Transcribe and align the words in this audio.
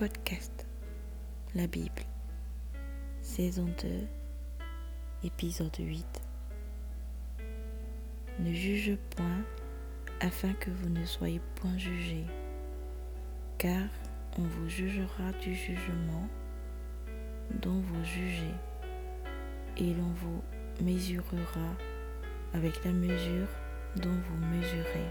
podcast 0.00 0.66
La 1.54 1.66
Bible, 1.66 2.02
saison 3.20 3.66
2, 3.82 3.88
épisode 5.24 5.76
8. 5.78 6.06
Ne 8.38 8.50
juge 8.50 8.96
point 9.14 9.44
afin 10.20 10.54
que 10.54 10.70
vous 10.70 10.88
ne 10.88 11.04
soyez 11.04 11.42
point 11.56 11.76
jugés, 11.76 12.24
car 13.58 13.90
on 14.38 14.42
vous 14.42 14.70
jugera 14.70 15.32
du 15.42 15.54
jugement 15.54 16.26
dont 17.60 17.80
vous 17.80 18.02
jugez, 18.02 18.54
et 19.76 19.92
l'on 19.92 20.14
vous 20.14 20.42
mesurera 20.82 21.76
avec 22.54 22.82
la 22.86 22.92
mesure 22.92 23.48
dont 23.96 24.18
vous 24.30 24.46
mesurez. 24.46 25.10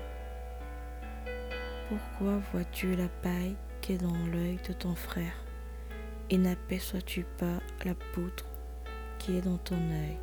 Pourquoi 1.90 2.40
vois-tu 2.52 2.96
la 2.96 3.08
paille 3.22 3.56
dans 3.98 4.18
l'œil 4.32 4.60
de 4.68 4.74
ton 4.74 4.96
frère. 4.96 5.34
Et 6.30 6.38
n'aperçois-tu 6.38 7.26
pas 7.38 7.60
la 7.86 7.96
poutre 8.14 8.46
qui 9.18 9.38
est 9.38 9.42
dans 9.42 9.58
ton 9.58 9.76
œil? 9.76 10.18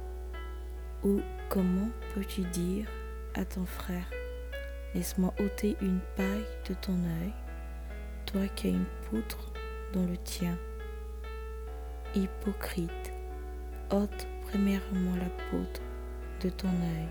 Ou 1.05 1.21
comment 1.49 1.89
peux-tu 2.15 2.43
dire 2.43 2.87
à 3.35 3.45
ton 3.45 3.67
frère, 3.67 4.09
laisse-moi 4.95 5.35
ôter 5.41 5.77
une 5.81 6.01
paille 6.17 6.47
de 6.69 6.75
ton 6.75 6.95
œil, 6.95 7.33
toi 8.25 8.47
qui 8.55 8.69
as 8.69 8.71
une 8.71 8.87
poutre 9.11 9.53
dans 9.93 10.07
le 10.07 10.17
tien? 10.17 10.57
Hypocrite, 12.15 13.13
ôte 13.91 14.27
premièrement 14.49 15.17
la 15.17 15.29
poutre 15.51 15.83
de 16.41 16.49
ton 16.49 16.69
œil, 16.69 17.09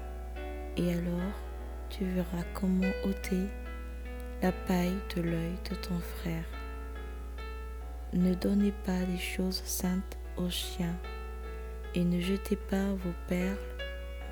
et 0.78 0.94
alors 0.94 1.34
tu 1.90 2.06
verras 2.06 2.44
comment 2.54 2.92
ôter 3.04 3.48
la 4.42 4.52
paille 4.52 4.98
de 5.16 5.22
l'œil 5.22 5.56
de 5.70 5.76
ton 5.76 6.00
frère. 6.00 6.44
Ne 8.14 8.34
donnez 8.34 8.74
pas 8.86 9.00
les 9.12 9.18
choses 9.18 9.62
saintes 9.66 10.18
aux 10.38 10.50
chiens, 10.50 10.96
et 11.94 12.04
ne 12.04 12.20
jetez 12.20 12.56
pas 12.56 12.92
vos 12.92 13.14
perles 13.28 13.58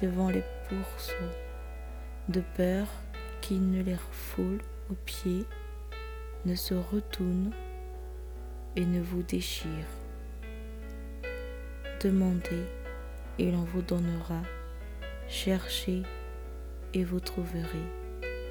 devant 0.01 0.29
les 0.29 0.43
pourceaux, 0.67 1.13
de 2.29 2.41
peur 2.55 2.87
qu'ils 3.41 3.69
ne 3.69 3.81
les 3.81 3.95
refoulent 3.95 4.63
aux 4.89 4.97
pieds, 5.05 5.45
ne 6.45 6.55
se 6.55 6.73
retournent 6.73 7.53
et 8.75 8.85
ne 8.85 9.01
vous 9.01 9.23
déchirent. 9.23 9.69
Demandez 12.01 12.65
et 13.39 13.51
l'on 13.51 13.63
vous 13.63 13.81
donnera. 13.81 14.41
Cherchez 15.27 16.03
et 16.93 17.03
vous 17.03 17.21
trouverez. 17.21 17.87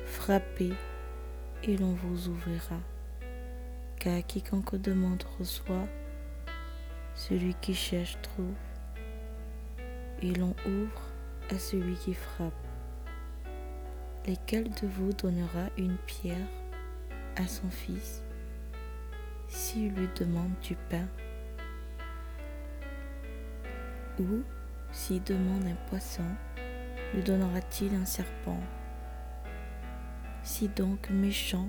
Frappez 0.07 0.73
et 1.65 1.77
l'on 1.77 1.93
vous 1.93 2.29
ouvrira. 2.29 2.81
Car 3.97 4.25
quiconque 4.27 4.77
demande 4.77 5.23
reçoit, 5.39 5.87
celui 7.15 7.55
qui 7.55 7.75
cherche 7.75 8.19
trouve, 8.23 8.55
et 10.21 10.33
l'on 10.35 10.55
ouvre 10.67 11.03
à 11.51 11.59
celui 11.59 11.95
qui 11.95 12.15
frappe. 12.15 12.53
Lequel 14.27 14.71
de 14.71 14.87
vous 14.87 15.13
donnera 15.13 15.69
une 15.77 15.97
pierre 15.99 16.49
à 17.37 17.47
son 17.47 17.69
fils 17.71 18.23
s'il 19.49 19.93
lui 19.93 20.09
demande 20.17 20.53
du 20.63 20.77
pain? 20.89 21.07
Ou 24.19 24.43
s'il 24.93 25.23
demande 25.25 25.67
un 25.67 25.89
poisson, 25.89 26.25
lui 27.15 27.23
donnera-t-il 27.23 27.95
un 27.95 28.05
serpent? 28.05 28.61
Si 30.45 30.69
donc 30.69 31.11
méchant 31.11 31.69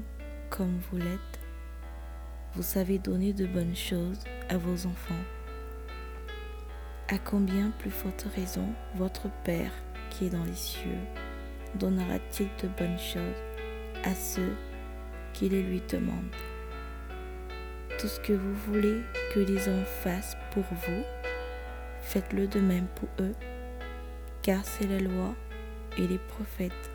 comme 0.50 0.80
vous 0.90 0.98
l'êtes, 0.98 1.40
vous 2.54 2.64
savez 2.64 2.98
donner 2.98 3.34
de 3.34 3.46
bonnes 3.46 3.76
choses 3.76 4.24
à 4.50 4.58
vos 4.58 4.86
enfants, 4.86 5.24
à 7.10 7.18
combien 7.18 7.72
plus 7.80 7.92
forte 7.92 8.28
raison 8.36 8.68
votre 8.96 9.30
Père 9.44 9.72
qui 10.10 10.26
est 10.26 10.30
dans 10.30 10.44
les 10.44 10.56
cieux 10.56 11.00
donnera-t-il 11.76 12.50
de 12.62 12.68
bonnes 12.78 13.00
choses 13.00 13.42
à 14.04 14.14
ceux 14.14 14.54
qui 15.34 15.50
les 15.50 15.64
lui 15.64 15.82
demandent? 15.90 16.36
Tout 18.00 18.08
ce 18.08 18.20
que 18.20 18.34
vous 18.34 18.54
voulez 18.54 19.02
que 19.34 19.40
les 19.40 19.68
hommes 19.68 19.86
fassent 19.86 20.38
pour 20.52 20.64
vous, 20.64 21.04
faites-le 22.02 22.48
de 22.48 22.60
même 22.60 22.88
pour 22.96 23.10
eux, 23.20 23.34
car 24.42 24.64
c'est 24.66 24.88
la 24.88 25.00
loi 25.00 25.34
et 25.98 26.08
les 26.08 26.18
prophètes. 26.18 26.92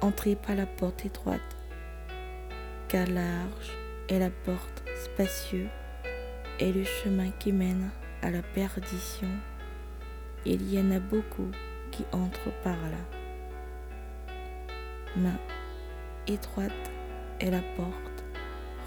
Entrez 0.00 0.36
par 0.36 0.54
la 0.54 0.66
porte 0.66 1.04
étroite, 1.04 1.56
car 2.86 3.06
large 3.08 3.76
est 4.08 4.20
la 4.20 4.30
porte 4.30 4.84
spacieuse 4.94 5.68
et 6.60 6.72
le 6.72 6.84
chemin 6.84 7.30
qui 7.40 7.52
mène 7.52 7.90
à 8.22 8.30
la 8.30 8.42
perdition. 8.42 9.28
Il 10.46 10.72
y 10.72 10.80
en 10.80 10.92
a 10.92 11.00
beaucoup 11.00 11.50
qui 11.90 12.04
entrent 12.12 12.52
par 12.62 12.76
là. 12.76 14.36
Main 15.16 15.38
étroite 16.28 16.72
est 17.40 17.50
la 17.50 17.62
porte, 17.76 18.24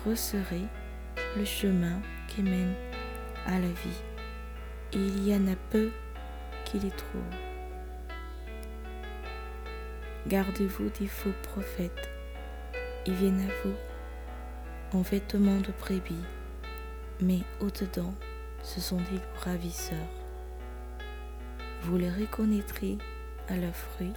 resserrez 0.05 0.65
le 1.35 1.43
chemin 1.43 1.99
qui 2.29 2.41
mène 2.41 2.73
à 3.45 3.59
la 3.59 3.67
vie. 3.67 4.01
il 4.93 5.27
y 5.27 5.35
en 5.35 5.47
a 5.47 5.55
peu 5.71 5.89
qui 6.63 6.79
les 6.79 6.91
trouvent. 6.91 7.50
Gardez-vous 10.27 10.89
des 10.99 11.07
faux 11.07 11.33
prophètes. 11.41 12.09
Ils 13.07 13.13
viennent 13.13 13.41
à 13.41 13.67
vous 13.67 13.75
en 14.93 15.01
vêtements 15.01 15.59
de 15.59 15.71
prébis, 15.71 16.23
mais 17.19 17.39
au-dedans, 17.59 18.13
ce 18.61 18.79
sont 18.79 18.97
des 18.97 19.19
ravisseurs. 19.43 19.97
Vous 21.81 21.97
les 21.97 22.11
reconnaîtrez 22.11 22.97
à 23.47 23.55
leurs 23.55 23.75
fruits. 23.75 24.13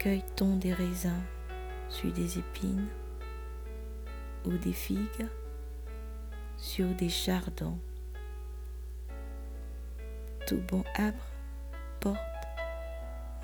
Cueille-t-on 0.00 0.56
des 0.56 0.72
raisins 0.72 1.22
sur 1.88 2.12
des 2.12 2.38
épines 2.38 2.88
ou 4.44 4.50
des 4.50 4.72
figues 4.72 5.28
sur 6.56 6.88
des 6.88 7.08
chardons? 7.08 7.78
Tout 10.46 10.60
bon 10.68 10.84
arbre 10.96 11.24
porte 12.00 12.18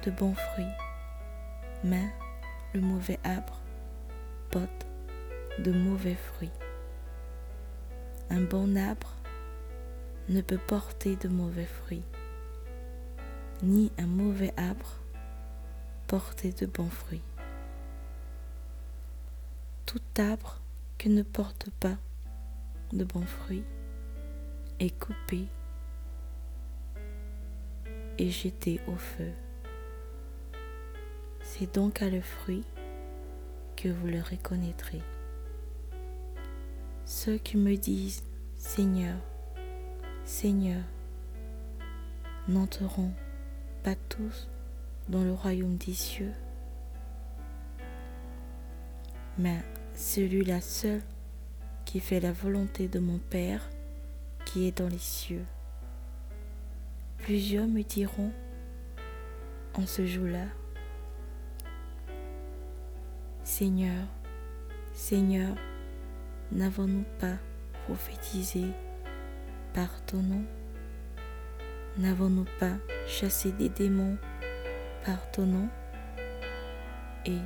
de 0.04 0.10
bons 0.10 0.34
fruits, 0.34 0.76
mais 1.84 2.08
le 2.72 2.80
mauvais 2.80 3.18
arbre 3.24 3.60
porte 4.50 4.86
de 5.58 5.72
mauvais 5.72 6.14
fruits. 6.14 6.52
Un 8.30 8.40
bon 8.40 8.76
arbre 8.76 9.14
ne 10.28 10.40
peut 10.40 10.58
porter 10.58 11.16
de 11.16 11.28
mauvais 11.28 11.66
fruits, 11.66 12.04
ni 13.62 13.90
un 13.98 14.06
mauvais 14.06 14.54
arbre 14.56 14.96
porter 16.06 16.52
de 16.52 16.66
bons 16.66 16.90
fruits. 16.90 17.22
Tout 19.86 20.00
arbre 20.18 20.60
qui 20.98 21.08
ne 21.08 21.22
porte 21.22 21.68
pas 21.80 21.96
de 22.92 23.04
bons 23.04 23.26
fruits 23.26 23.64
est 24.78 24.98
coupé 24.98 25.46
et 28.18 28.30
jeté 28.30 28.80
au 28.86 28.96
feu. 28.96 29.32
C'est 31.60 31.74
donc 31.74 32.00
à 32.00 32.08
le 32.08 32.22
fruit 32.22 32.64
que 33.76 33.90
vous 33.90 34.06
le 34.06 34.22
reconnaîtrez. 34.22 35.02
Ceux 37.04 37.36
qui 37.36 37.58
me 37.58 37.76
disent 37.76 38.22
Seigneur, 38.56 39.18
Seigneur, 40.24 40.82
n'entreront 42.48 43.12
pas 43.82 43.94
tous 44.08 44.48
dans 45.10 45.22
le 45.22 45.34
royaume 45.34 45.76
des 45.76 45.92
cieux, 45.92 46.32
mais 49.36 49.62
celui-là 49.94 50.62
seul 50.62 51.02
qui 51.84 52.00
fait 52.00 52.20
la 52.20 52.32
volonté 52.32 52.88
de 52.88 53.00
mon 53.00 53.18
Père 53.18 53.68
qui 54.46 54.66
est 54.66 54.78
dans 54.78 54.88
les 54.88 54.96
cieux. 54.96 55.44
Plusieurs 57.18 57.66
me 57.66 57.82
diront 57.82 58.32
en 59.74 59.86
ce 59.86 60.06
jour-là, 60.06 60.46
Seigneur, 63.60 64.06
Seigneur, 64.94 65.54
n'avons-nous 66.50 67.04
pas 67.18 67.36
prophétisé 67.84 68.64
par 69.74 70.02
ton 70.06 70.22
nom? 70.22 70.44
N'avons-nous 71.98 72.46
pas 72.58 72.78
chassé 73.06 73.52
des 73.52 73.68
démons 73.68 74.16
par 75.04 75.30
ton 75.32 75.44
nom? 75.44 75.68
Et 77.26 77.36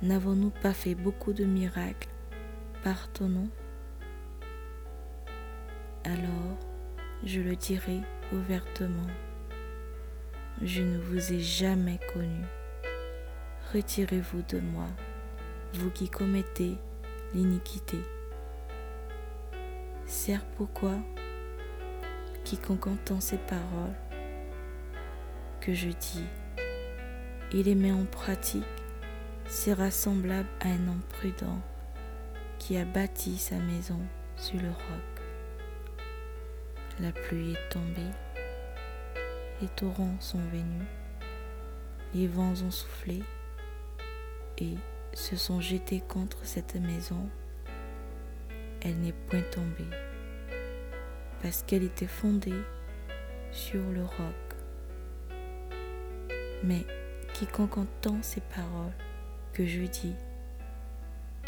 n'avons-nous 0.00 0.50
pas 0.50 0.72
fait 0.72 0.94
beaucoup 0.94 1.32
de 1.32 1.44
miracles 1.44 2.08
par 2.84 3.10
ton 3.12 3.28
nom? 3.30 3.48
Alors 6.04 6.56
je 7.24 7.40
le 7.40 7.56
dirai 7.56 8.00
ouvertement, 8.32 9.10
je 10.62 10.82
ne 10.82 10.98
vous 10.98 11.32
ai 11.32 11.40
jamais 11.40 11.98
connu. 12.14 12.44
Retirez-vous 13.72 14.42
de 14.48 14.58
moi, 14.58 14.88
vous 15.74 15.90
qui 15.90 16.08
commettez 16.08 16.76
l'iniquité. 17.32 17.98
C'est 20.06 20.40
pourquoi 20.56 20.96
quiconque 22.42 22.88
entend 22.88 23.20
ces 23.20 23.38
paroles 23.38 23.94
que 25.60 25.72
je 25.72 25.90
dis 25.90 26.24
et 27.52 27.62
les 27.62 27.76
met 27.76 27.92
en 27.92 28.06
pratique 28.06 28.64
sera 29.46 29.92
semblable 29.92 30.48
à 30.62 30.66
un 30.66 30.88
homme 30.88 31.02
prudent 31.08 31.60
qui 32.58 32.76
a 32.76 32.84
bâti 32.84 33.38
sa 33.38 33.54
maison 33.54 34.00
sur 34.34 34.60
le 34.60 34.70
roc. 34.70 35.22
La 36.98 37.12
pluie 37.12 37.52
est 37.52 37.68
tombée, 37.68 38.10
les 39.62 39.68
torrents 39.68 40.16
sont 40.18 40.42
venus, 40.50 40.88
les 42.14 42.26
vents 42.26 42.54
ont 42.66 42.70
soufflé 42.72 43.22
se 45.14 45.36
sont 45.36 45.60
jetés 45.60 46.00
contre 46.00 46.38
cette 46.44 46.74
maison. 46.76 47.28
Elle 48.82 48.98
n'est 48.98 49.12
point 49.12 49.42
tombée 49.50 49.96
parce 51.42 51.62
qu'elle 51.62 51.82
était 51.82 52.06
fondée 52.06 52.62
sur 53.50 53.82
le 53.90 54.04
roc. 54.04 54.34
Mais 56.62 56.84
quiconque 57.34 57.78
entend 57.78 58.18
ces 58.22 58.40
paroles 58.40 58.92
que 59.52 59.66
je 59.66 59.82
dis 59.82 60.14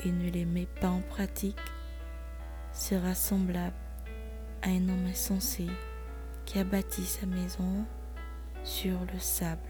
et 0.04 0.10
ne 0.10 0.30
les 0.30 0.44
met 0.44 0.66
pas 0.80 0.88
en 0.88 1.00
pratique 1.00 1.60
sera 2.72 3.14
semblable 3.14 3.76
à 4.62 4.68
un 4.68 4.88
homme 4.88 5.06
insensé 5.06 5.66
qui 6.46 6.58
a 6.58 6.64
bâti 6.64 7.04
sa 7.04 7.26
maison 7.26 7.84
sur 8.64 8.98
le 9.12 9.18
sable. 9.18 9.60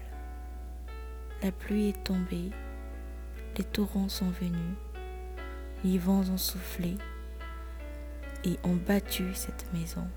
La 1.41 1.51
pluie 1.51 1.89
est 1.89 2.03
tombée, 2.03 2.51
les 3.57 3.63
torrents 3.63 4.09
sont 4.09 4.29
venus, 4.29 4.75
les 5.83 5.97
vents 5.97 6.23
ont 6.31 6.37
soufflé 6.37 6.97
et 8.43 8.57
ont 8.63 8.75
battu 8.75 9.25
cette 9.33 9.71
maison. 9.73 10.07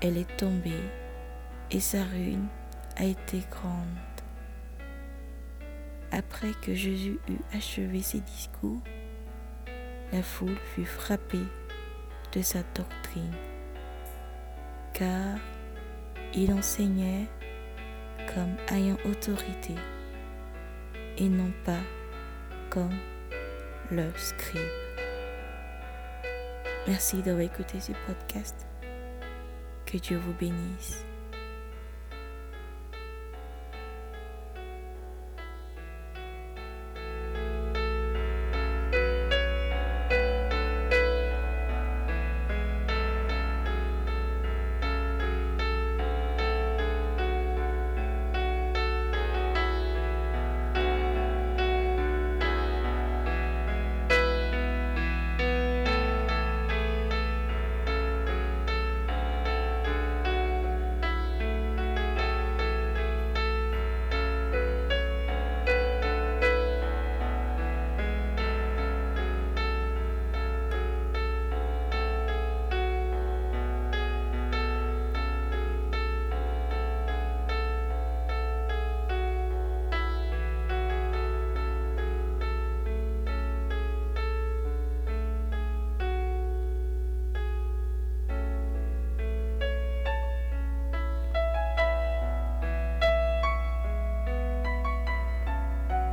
Elle 0.00 0.16
est 0.16 0.36
tombée 0.36 0.82
et 1.70 1.80
sa 1.80 2.02
ruine 2.04 2.46
a 2.96 3.04
été 3.04 3.42
grande. 3.50 3.86
Après 6.10 6.52
que 6.62 6.74
Jésus 6.74 7.18
eut 7.28 7.56
achevé 7.56 8.00
ses 8.00 8.20
discours, 8.20 8.80
la 10.12 10.22
foule 10.22 10.56
fut 10.74 10.84
frappée 10.84 11.46
de 12.32 12.40
sa 12.42 12.60
doctrine, 12.74 13.34
car 14.92 15.38
il 16.34 16.52
enseignait 16.52 17.28
comme 18.32 18.56
ayant 18.68 18.96
autorité 19.04 19.74
et 21.18 21.28
non 21.28 21.52
pas 21.64 21.80
comme 22.70 22.96
leur 23.90 24.18
scribe. 24.18 24.60
Merci 26.86 27.22
d'avoir 27.22 27.44
écouté 27.44 27.80
ce 27.80 27.92
podcast. 28.06 28.66
Que 29.86 29.98
Dieu 29.98 30.18
vous 30.18 30.34
bénisse. 30.34 31.04